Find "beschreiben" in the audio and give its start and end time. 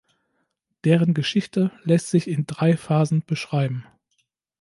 3.23-3.85